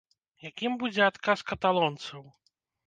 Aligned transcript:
Якім 0.49 0.71
будзе 0.83 1.03
адказ 1.11 1.47
каталонцаў? 1.53 2.21